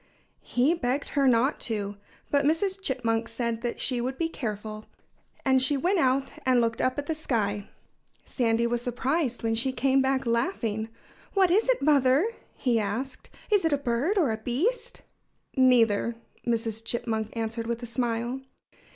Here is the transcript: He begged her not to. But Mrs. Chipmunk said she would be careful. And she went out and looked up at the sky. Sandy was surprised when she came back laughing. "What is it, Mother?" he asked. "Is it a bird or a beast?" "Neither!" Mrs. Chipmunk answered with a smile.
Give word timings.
He 0.47 0.73
begged 0.73 1.09
her 1.09 1.27
not 1.27 1.59
to. 1.59 1.95
But 2.31 2.43
Mrs. 2.43 2.81
Chipmunk 2.81 3.27
said 3.27 3.61
she 3.79 4.01
would 4.01 4.17
be 4.17 4.29
careful. 4.29 4.85
And 5.45 5.61
she 5.61 5.77
went 5.77 5.99
out 5.99 6.33
and 6.43 6.59
looked 6.59 6.81
up 6.81 6.97
at 6.97 7.05
the 7.05 7.13
sky. 7.13 7.69
Sandy 8.25 8.65
was 8.65 8.81
surprised 8.81 9.43
when 9.43 9.53
she 9.53 9.71
came 9.71 10.01
back 10.01 10.25
laughing. 10.25 10.89
"What 11.35 11.51
is 11.51 11.69
it, 11.69 11.83
Mother?" 11.83 12.25
he 12.55 12.79
asked. 12.79 13.29
"Is 13.51 13.63
it 13.63 13.73
a 13.73 13.77
bird 13.77 14.17
or 14.17 14.31
a 14.31 14.37
beast?" 14.37 15.03
"Neither!" 15.55 16.15
Mrs. 16.47 16.83
Chipmunk 16.83 17.37
answered 17.37 17.67
with 17.67 17.83
a 17.83 17.85
smile. 17.85 18.41